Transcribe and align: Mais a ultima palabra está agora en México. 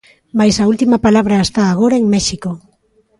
Mais 0.37 0.55
a 0.57 0.67
ultima 0.71 0.97
palabra 1.05 1.45
está 1.47 1.63
agora 1.69 1.95
en 2.01 2.05
México. 2.15 2.49